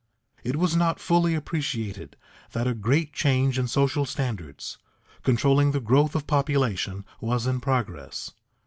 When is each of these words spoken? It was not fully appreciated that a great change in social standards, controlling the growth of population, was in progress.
It 0.43 0.55
was 0.55 0.75
not 0.75 0.99
fully 0.99 1.35
appreciated 1.35 2.17
that 2.53 2.65
a 2.65 2.73
great 2.73 3.13
change 3.13 3.59
in 3.59 3.67
social 3.67 4.03
standards, 4.03 4.79
controlling 5.21 5.73
the 5.73 5.79
growth 5.79 6.15
of 6.15 6.25
population, 6.25 7.05
was 7.19 7.45
in 7.45 7.59
progress. 7.61 8.31